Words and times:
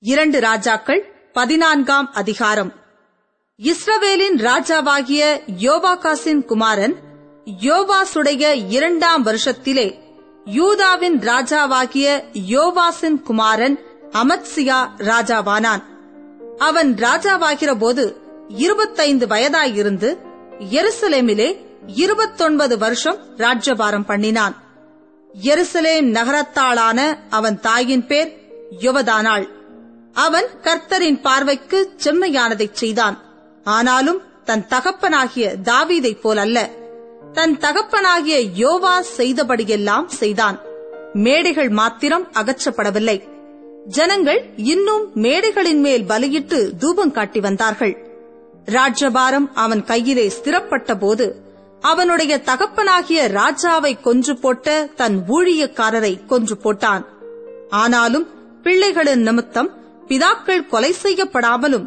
இரண்டு 0.00 0.40
ராஜாக்கள் 0.40 1.30
பதினான்காம் 1.32 2.12
அதிகாரம். 2.12 2.72
இஸ்ரவேலின் 3.62 4.36
ராஜாவாகிய 4.36 5.40
யோவாகாசின் 5.60 6.44
குமாரன் 6.44 6.94
யோவாசுடைய 7.60 8.64
இரண்டாம் 8.68 9.26
வருஷத்திலே 9.26 9.94
யூதாவின் 10.44 11.18
ராஜாவாகிய 11.18 12.24
யோவாசின் 12.32 13.22
குமாரன் 13.22 13.80
அமத்சியா 14.12 14.88
ராஜாவானான். 14.98 15.82
அவன் 16.58 16.94
ராஜாவாகிற 16.94 17.74
போது 17.78 18.20
இருபத்தைந்து 18.48 19.26
வயதாயிருந்து 19.26 20.16
எருசலேமிலே 20.58 21.64
இருபத்தொன்பது 21.86 22.78
வருஷம் 22.78 23.36
ராஜ்யபாரம் 23.36 24.04
பண்ணினான். 24.04 24.62
எருசலேம் 25.42 26.10
நகரத்தாளான 26.12 27.18
அவன் 27.30 27.60
தாயின் 27.60 28.06
பேர் 28.06 28.36
யுவதானாள். 28.80 29.54
அவன் 30.16 30.44
கர்த்தரின் 30.62 31.20
பார்வைக்கு 31.20 31.90
செம்மையானதைச் 32.04 32.72
செய்தான். 32.72 33.16
ஆனாலும் 33.64 34.20
தன் 34.44 34.66
தகப்பனாகிய 34.66 35.54
தாவீதைப் 35.64 36.20
போலல்ல. 36.22 36.68
தன் 37.32 37.58
தகப்பனாகிய 37.58 38.38
யோவா 38.58 39.04
செய்தபடியெல்லாம் 39.16 40.06
செய்தான். 40.06 40.60
மேடைகள் 41.12 41.68
மாத்திரம் 41.68 42.28
அகற்றப்படவில்லை. 42.32 43.22
ஜனங்கள் 43.86 44.44
இன்னும் 44.56 45.10
மேடைகளின் 45.14 45.80
மேல் 45.80 46.06
பலியிட்டு 46.06 46.72
தூபம் 46.78 47.12
காட்டி 47.12 47.40
வந்தார்கள். 47.40 48.06
ராஜ்யபாரம் 48.64 49.54
அவன் 49.54 49.84
கையிலே 49.84 50.28
ஸ்திரப்பட்ட 50.28 50.98
போது 50.98 51.36
அவனுடைய 51.80 52.38
தகப்பனாகிய 52.38 53.28
ராஜாவை 53.28 54.00
கொன்று 54.00 54.38
போட்ட 54.38 54.88
தன் 54.96 55.22
ஊழியக்காரரை 55.28 56.26
கொன்று 56.26 56.56
போட்டான். 56.56 57.04
ஆனாலும் 57.68 58.28
பிள்ளைகளின் 58.62 59.22
நிமித்தம் 59.22 59.84
பிதாக்கள் 60.08 60.66
கொலை 60.66 60.94
செய்யப்படாமலும் 61.02 61.86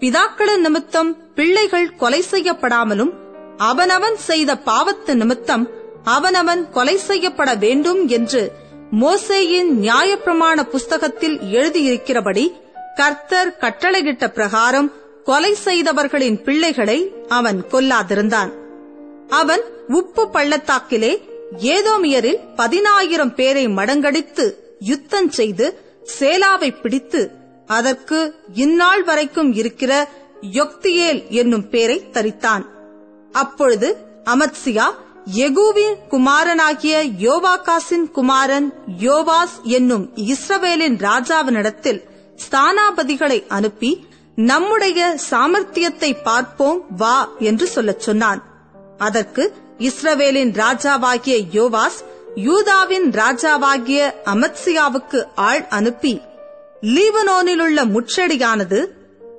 பிதாக்களின் 0.00 0.60
நிமித்தம் 0.60 1.34
பிள்ளைகள் 1.34 1.94
கொலை 1.94 2.24
செய்யப்படாமலும் 2.30 3.12
அவனவன் 3.56 4.16
செய்த 4.16 4.56
பாவத்து 4.56 5.14
நிமித்தம் 5.14 5.70
அவனவன் 6.04 6.70
கொலை 6.70 6.96
செய்யப்பட 6.96 7.54
வேண்டும் 7.54 8.08
என்று 8.08 8.52
மோசேயின் 9.00 9.70
நியாயப்பிரமாண 9.82 10.62
புஸ்தகத்தில் 10.62 11.38
எழுதியிருக்கிறபடி 11.38 12.52
கர்த்தர் 12.96 13.56
கட்டளையிட்ட 13.60 14.26
பிரகாரம் 14.28 14.92
கொலை 15.24 15.56
செய்தவர்களின் 15.64 16.42
பிள்ளைகளை 16.42 17.12
அவன் 17.28 17.64
கொல்லாதிருந்தான். 17.70 18.50
அவன் 19.28 19.60
உப்பு 19.88 20.28
பள்ளத்தாக்கிலே 20.32 21.22
ஏதோமியரில் 21.58 22.40
பதினாயிரம் 22.56 23.34
பேரை 23.34 23.68
மடங்கடித்து 23.68 24.54
யுத்தம் 24.78 25.30
செய்து 25.30 25.66
சேலாவை 26.18 26.80
பிடித்து 26.80 27.20
அதற்கு 27.76 28.18
இந்நாள் 28.54 29.02
வரைக்கும் 29.02 29.50
இருக்கிற 29.52 29.92
யொக்தியேல் 30.52 31.20
என்னும் 31.40 31.66
பெயரை 31.68 31.98
தரித்தான். 32.12 32.64
அப்பொழுது 33.32 33.88
அமத்சியா 34.24 34.86
எகுவின் 35.44 35.96
குமாரனாகிய 36.10 36.96
யோவாகாசின் 37.26 38.06
குமாரன் 38.10 38.68
யோவாஸ் 39.00 39.56
என்னும் 39.76 40.04
இஸ்ரவேலின் 40.32 40.96
ராஜாவினிடத்தில் 41.08 42.00
ஸ்தானாபதிகளை 42.44 43.38
அனுப்பி 43.48 43.90
நம்முடைய 44.34 45.00
சாமர்த்தியத்தை 45.30 46.10
பார்ப்போம் 46.22 46.80
வா 46.96 47.16
என்று 47.38 47.66
சொல்லச் 47.66 48.00
சொன்னான். 48.00 48.40
அதற்கு 48.98 49.44
இஸ்ரவேலின் 49.88 50.52
ராஜாவாகிய 50.62 51.36
யோவாஸ் 51.58 52.00
யூதாவின் 52.46 53.06
ராஜாவாகிய 53.20 54.00
அமத்சியாவுக்கு 54.32 55.20
ஆள் 55.48 55.64
அனுப்பி 55.68 56.14
லீபனோனிலுள்ள 56.82 57.80
முச்செடியானது 57.94 58.86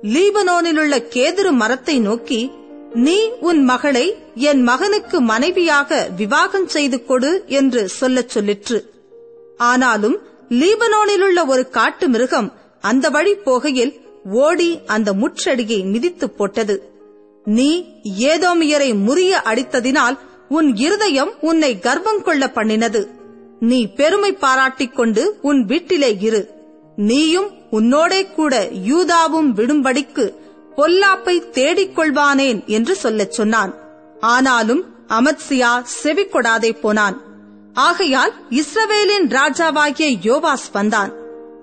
லீபனோனிலுள்ள 0.02 0.98
கேதுரு 1.14 1.50
மரத்தை 1.50 2.00
நோக்கி 2.00 2.50
நீ 2.94 3.28
உன் 3.40 3.64
மகளை 3.64 4.16
என் 4.34 4.62
மகனுக்கு 4.62 5.20
மனைவியாக 5.20 6.08
விவாகம் 6.16 6.68
செய்து 6.68 7.04
கொடு 7.04 7.44
என்று 7.46 7.88
சொல்லச் 7.88 8.38
சொல்லிற்று. 8.38 8.84
ஆனாலும் 9.56 10.18
லீபனோனிலுள்ள 10.48 11.46
ஒரு 11.46 11.68
காட்டு 11.68 12.08
மிருகம் 12.08 12.52
அந்த 12.80 13.10
வழி 13.10 13.34
போகையில் 13.34 14.00
ஓடி 14.24 14.80
அந்த 14.86 15.12
முற்றடியை 15.12 15.84
மிதித்து 15.84 16.30
போட்டது. 16.30 16.90
நீ 17.44 18.00
ஏதோமியரை 18.20 18.94
முறிய 19.08 19.30
அடித்ததினால் 19.44 20.18
உன் 20.48 20.76
இருதயம் 20.76 21.32
உன்னை 21.40 21.78
கர்ப்பம் 21.80 22.22
கொள்ள 22.22 22.46
பண்ணினது. 22.46 23.06
நீ 23.60 23.86
பெருமை 23.86 24.32
பாராட்டிக் 24.32 24.94
கொண்டு 24.94 25.38
உன் 25.42 25.64
வீட்டிலே 25.64 26.16
இரு. 26.20 26.60
நீயும் 26.96 27.50
உன்னோடே 27.70 28.34
கூட 28.34 28.64
யூதாவும் 28.64 29.50
விடும்படிக்கு 29.56 30.34
பொல்லாப்பை 30.76 31.50
தேடிக் 31.50 31.98
கொள்வானேன் 31.98 32.66
என்று 32.66 32.96
சொல்லச் 32.96 33.32
சொன்னான். 33.32 33.74
ஆனாலும் 34.20 34.84
அமத்சியா 35.08 35.82
செவி 35.82 36.24
கொடாதே 36.24 36.80
போனான். 36.80 37.20
ஆகையால் 37.72 38.34
இஸ்ரவேலின் 38.50 39.26
ராஜாவாகிய 39.28 40.18
யோவாஸ் 40.22 40.68
வந்தான். 40.72 41.12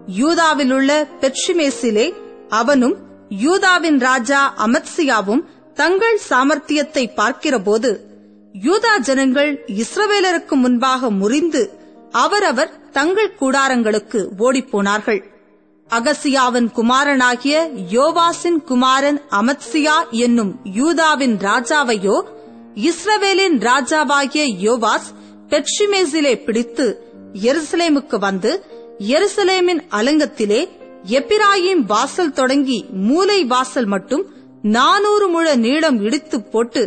யூதாவில் 0.08 0.72
உள்ள 0.72 1.08
பெட்சிமேசிலே 1.20 2.14
அவனும் 2.50 2.96
யூதாவின் 3.30 4.00
ராஜா 4.00 4.54
அமத்சியாவும் 4.66 5.44
தங்கள் 5.74 6.20
சாமர்த்தியத்தை 6.30 7.10
பார்க்கிறபோது 7.16 8.00
யூதா 8.64 8.98
ஜனங்கள் 9.00 9.66
இஸ்ரவேலருக்கு 9.68 10.56
முன்பாக 10.56 11.10
முறிந்து 11.10 11.70
அவரவர் 12.12 12.79
தங்கள் 12.92 13.36
கூடாரங்களுக்கு 13.40 14.20
ஓடிப்போனார்கள். 14.40 15.22
அகசியாவின் 15.90 16.70
குமாரனாகிய 16.72 17.56
யோவாசின் 17.92 18.60
குமாரன் 18.64 19.20
அமத்சியா 19.32 19.96
என்னும் 20.18 20.52
யூதாவின் 20.74 21.36
ராஜாவையோ 21.40 22.18
இஸ்ரவேலின் 22.82 23.58
ராஜாவாகிய 23.62 24.44
யோவாஸ் 24.62 25.08
பெட்சிமேசிலே 25.50 26.34
பிடித்து 26.46 26.86
எருசலேமுக்கு 27.44 28.20
வந்து 28.20 28.52
எருசலேமின் 29.10 29.82
அலங்கத்திலே 29.92 30.62
எப்பிராயிம் 31.18 31.84
வாசல் 31.86 32.34
தொடங்கி 32.34 32.80
மூலை 33.08 33.46
வாசல் 33.46 33.86
மட்டும் 33.86 34.24
நானூறு 34.70 35.28
முழ 35.28 35.56
நீளம் 35.56 36.00
இடித்து 36.02 36.38
போட்டு 36.44 36.82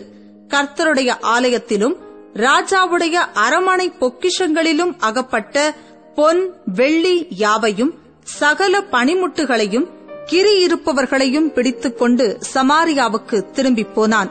கர்த்தருடைய 0.49 1.11
ஆலயத்திலும் 1.35 1.97
ராஜாவுடைய 2.37 3.17
அரமனை 3.43 3.93
பொக்கிஷங்களிலும் 4.01 4.93
அகப்பட்ட 4.99 5.57
பொன் 6.15 6.55
வெள்ளி 6.75 7.27
யாவையும் 7.31 7.93
சகல 8.23 8.81
பனிமுட்டுகளையும் 8.81 9.87
கிரி 10.27 10.67
இருப்பவர்களையும் 10.67 11.53
பிடித்துக் 11.53 11.99
கொண்டு 11.99 12.39
சமாரியாவுக்கு 12.55 13.51
திரும்பிப் 13.51 13.95
போனான். 13.95 14.31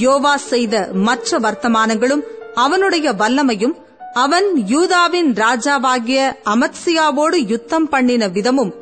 யோவா 0.00 0.34
செய்த 0.34 0.88
மற்ற 0.92 1.38
வர்த்தமானங்களும் 1.38 2.22
அவனுடைய 2.54 3.12
வல்லமையும் 3.12 3.74
அவன் 4.12 4.44
யூதாவின் 4.66 5.32
ராஜாவாகிய 5.32 6.20
அமத்சியாவோடு 6.44 7.46
யுத்தம் 7.46 7.88
பண்ணின 7.88 8.28
விதமும் 8.28 8.72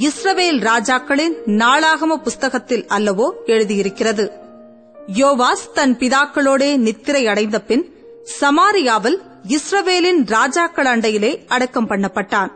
இஸ்ரவேல் 0.00 0.60
ராஜாக்களின் 0.60 1.36
நாளாகம 1.46 2.16
புஸ்தகத்தில் 2.16 2.84
அல்லவோ 2.88 3.30
எழுதியிருக்கிறது. 3.44 4.32
யோவாஸ் 5.12 5.72
தன் 5.74 5.96
பிதாக்களோடே 5.96 6.76
நித்திரை 6.76 7.26
அடைந்த 7.26 7.60
பின் 7.60 7.84
சமாரியாவில் 8.40 9.18
இஸ்ரவேலின் 9.48 10.26
ராஜாக்கள் 10.26 10.84
அண்டையிலே 10.84 11.44
அடக்கம் 11.46 11.88
பண்ணப்பட்டான். 11.88 12.52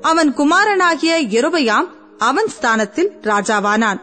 அவன் 0.00 0.34
குமாரனாகிய 0.34 1.22
எருபயாம் 1.22 1.88
அவன் 2.18 2.48
ஸ்தானத்தில் 2.48 3.10
ராஜாவானான். 3.22 4.00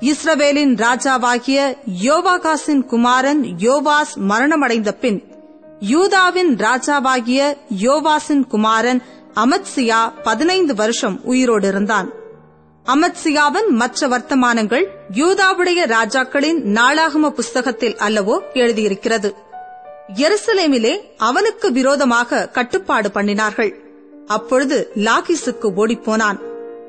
இஸ்ரவேலின் 0.00 0.74
ராஜாவாகிய 0.74 1.76
யோவாகாசின் 2.02 2.86
குமாரன் 2.86 3.42
யோவாஸ் 3.42 4.14
மரணமடைந்த 4.28 4.92
பின் 4.92 5.22
யூதாவின் 5.80 6.56
ராஜாவாகிய 6.56 7.56
யோவாசின் 7.80 8.46
குமாரன் 8.46 9.02
அமத்சியா 9.34 10.12
பதினைந்து 10.22 10.74
வருஷம் 10.74 11.20
உயிரோடு 11.24 11.68
இருந்தான். 11.68 12.10
அமத்சியாவின் 12.86 13.68
மற்ற 13.68 14.08
வர்த்தமானங்கள் 14.08 14.86
யூதாவுடைய 15.12 15.80
ராஜாக்களின் 15.86 16.60
நாளாகம 16.64 17.30
புஸ்தகத்தில் 17.30 17.94
அல்லவோ 17.94 18.40
எழுதியிருக்கிறது. 18.52 19.46
எருசலேமிலே 20.14 21.00
அவனுக்கு 21.16 21.72
விரோதமாக 21.72 22.48
கட்டுப்பாடு 22.48 23.08
பண்ணினார்கள். 23.08 23.74
அப்பொழுது 24.26 24.90
லாகிசுக்கு 24.94 25.72
ஓடிப்போனான். 25.76 26.38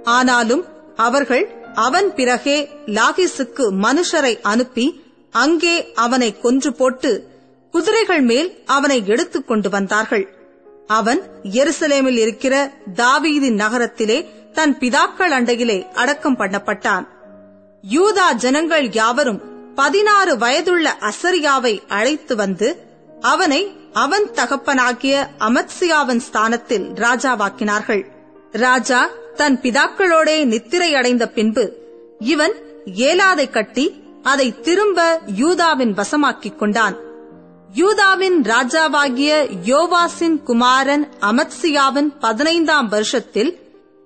ஆனாலும் 0.04 0.66
அவர்கள் 0.96 1.50
அவன் 1.74 2.14
பிறகே 2.16 2.70
லாகிசுக்கு 2.86 3.72
மனுஷரை 3.82 4.42
அனுப்பி 4.42 5.04
அங்கே 5.32 5.94
அவனை 5.94 6.40
கொன்று 6.40 6.74
போட்டு 6.74 7.28
குதிரைகள் 7.72 8.22
மேல் 8.22 8.64
அவனை 8.66 9.04
எடுத்துக் 9.06 9.48
கொண்டு 9.48 9.70
வந்தார்கள். 9.70 10.34
அவன் 10.88 11.22
எருசலேமில் 11.44 12.18
இருக்கிற 12.18 12.72
தாவீதின் 12.96 13.54
நகரத்திலே 13.54 14.30
தன் 14.54 14.78
பிதாக்கள் 14.78 15.32
அண்டையிலே 15.32 15.92
அடக்கம் 15.92 16.38
பண்ணப்பட்டான். 16.38 17.08
யூதா 17.92 18.34
ஜனங்கள் 18.36 18.92
யாவரும் 18.92 19.42
பதினாறு 19.76 20.38
வயதுள்ள 20.38 20.98
அசரியாவை 21.00 21.88
அழைத்து 21.88 22.36
வந்து 22.36 22.88
அவனை 23.22 23.76
அவன் 23.94 24.32
தகப்பனாகிய 24.32 25.30
அமத்சியாவின் 25.40 26.18
ஸ்தானத்தில் 26.18 26.92
ராஜாவாக்கினார்கள். 26.94 28.06
ராஜா 28.52 29.10
தன் 29.36 29.60
பிதாக்களோடே 29.60 30.46
நித்திரை 30.46 30.96
அடைந்த 30.96 31.28
பின்பு 31.28 31.78
இவன் 32.20 32.52
ஏலாதை 32.86 33.50
கட்டி 33.50 34.04
அதை 34.24 34.60
திரும்ப 34.60 35.22
யூதாவின் 35.36 35.94
வசமாக்கிக் 35.94 36.56
கொண்டான். 36.56 36.96
யூதாவின் 37.74 38.42
ராஜாவாகிய 38.42 39.48
யோவாசின் 39.64 40.44
குமாரன் 40.44 41.10
அமத்சியாவின் 41.22 42.18
பதினைந்தாம் 42.20 42.88
வருஷத்தில் 42.88 43.60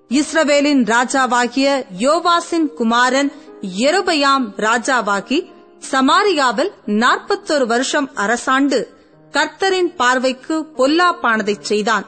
இஸ்ரவேலின் 0.08 0.84
ராஜாவாகிய 0.84 1.84
யோவாசின் 1.98 2.72
குமாரன் 2.74 3.32
எருபயாம் 3.78 4.46
ராஜாவாகி 4.56 5.52
சமாரியாவில் 5.90 6.72
நாற்பத்தொரு 6.86 7.66
வருஷம் 7.66 8.10
அரசாண்டு 8.14 8.93
கர்த்தரின் 9.34 9.94
பார்வைக்கு 9.96 10.56
பொல்லாப்பானதைச் 10.76 11.60
செய்தான். 11.60 12.04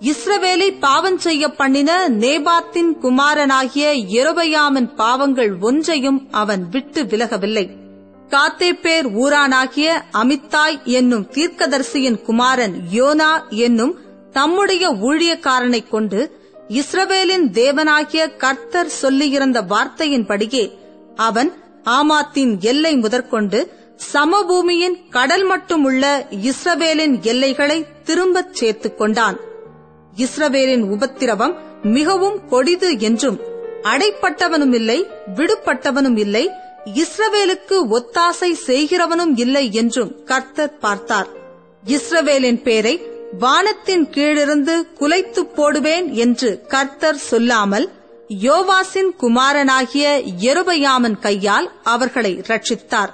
இஸ்ரவேலை 0.00 0.78
பாவம் 0.80 1.18
செய்ய 1.18 1.48
பண்ணின 1.48 2.08
நேபாத்தின் 2.08 2.92
குமாரனாகிய 3.02 3.86
எருபையாமின் 3.92 4.94
பாவங்கள் 4.94 5.52
ஒன்றையும் 5.60 6.28
அவன் 6.30 6.68
விட்டு 6.70 7.02
விலகவில்லை. 7.04 7.66
காத்தேப்பேர் 8.30 9.06
ஊரானாகிய 9.16 9.88
அமித்தாய் 10.12 10.82
என்னும் 10.84 11.26
தீர்க்கதரிசியின் 11.26 12.22
குமாரன் 12.22 12.74
யோனா 12.92 13.30
என்னும் 13.50 13.94
தம்முடைய 14.32 14.90
ஊழியக்காரனைக் 14.90 15.88
கொண்டு 15.88 16.20
இஸ்ரவேலின் 16.68 17.46
தேவனாகிய 17.52 18.36
கர்த்தர் 18.36 18.90
சொல்லியிருந்த 19.02 19.58
வார்த்தையின்படியே 19.68 20.64
அவன் 21.16 21.50
ஆமாத்தின் 21.84 22.58
எல்லை 22.60 22.96
முதற்கொண்டு 22.96 23.60
சமபூமியின் 24.12 25.08
கடல் 25.10 25.44
மட்டுமுள்ள 25.44 26.28
இஸ்ரவேலின் 26.30 27.20
எல்லைகளை 27.20 27.86
திரும்பச் 28.04 28.54
சேர்த்துக் 28.54 28.98
கொண்டான். 28.98 29.36
இஸ்ரவேலின் 30.16 30.90
உபத்திரவம் 30.90 31.54
மிகவும் 31.82 32.48
கொடிது 32.48 32.98
என்றும் 32.98 33.40
அடைப்பட்டவனும் 33.82 34.74
இல்லை 34.74 35.06
விடுபட்டவனும் 35.34 36.18
இல்லை 36.18 36.50
இஸ்ரவேலுக்கு 36.94 37.76
ஒத்தாசை 37.90 38.52
செய்கிறவனும் 38.66 39.32
இல்லை 39.34 39.72
என்றும் 39.72 40.24
கர்த்தர் 40.24 40.78
பார்த்தார். 40.78 41.28
இஸ்ரவேலின் 41.86 42.62
பேரை 42.62 43.00
வானத்தின் 43.38 44.10
கீழிருந்து 44.10 44.86
குலைத்து 44.98 45.40
போடுவேன் 45.40 46.12
என்று 46.12 46.62
கர்த்தர் 46.68 47.16
சொல்லாமல் 47.16 47.92
யோவாசின் 48.28 49.14
குமாரனாகிய 49.16 50.22
எருபையாமன் 50.40 51.18
கையால் 51.18 51.72
அவர்களை 51.82 52.42
ரட்சித்தார் 52.46 53.12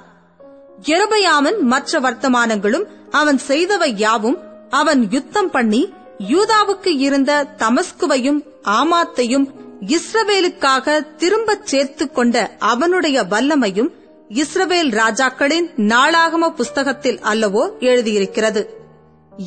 எருபையாமன் 0.81 1.59
மற்ற 1.59 1.99
வர்த்தமானங்களும் 1.99 2.83
அவன் 3.11 3.39
செய்தவை 3.47 3.93
யாவும் 3.95 4.37
அவன் 4.69 5.11
யுத்தம் 5.11 5.51
பண்ணி 5.51 5.93
யூதாவுக்கு 6.27 6.87
இருந்த 6.87 7.47
தமஸ்குவையும் 7.57 8.43
ஆமாத்தையும் 8.63 9.45
இஸ்ரவேலுக்காக 9.87 11.15
திரும்பச் 11.15 11.65
சேர்த்துக் 11.65 12.15
கொண்ட 12.15 12.55
அவனுடைய 12.59 13.23
வல்லமையும் 13.23 13.89
இஸ்ரவேல் 14.29 14.91
ராஜாக்களின் 14.91 15.67
நாளாகம 15.77 16.49
புஸ்தகத்தில் 16.49 17.19
அல்லவோ 17.19 17.77
எழுதியிருக்கிறது. 17.79 18.77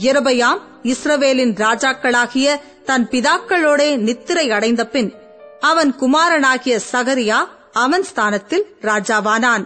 எரபயாம் 0.01 0.59
இஸ்ரவேலின் 0.83 1.55
ராஜாக்களாகிய 1.55 2.61
தன் 2.85 3.09
பிதாக்களோடே 3.09 3.97
நித்திரை 3.97 4.51
அடைந்த 4.51 4.87
பின் 4.87 5.15
அவன் 5.61 5.95
குமாரனாகிய 5.97 6.81
சகரியா 6.93 7.47
அவன் 7.73 8.03
ஸ்தானத்தில் 8.03 8.67
ராஜாவானான். 8.81 9.65